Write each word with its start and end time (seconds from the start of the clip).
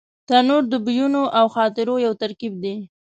تنور 0.27 0.63
د 0.69 0.73
بویونو 0.85 1.21
او 1.39 1.45
خاطرو 1.55 1.95
یو 2.05 2.13
ترکیب 2.21 2.53
دی 2.63 2.75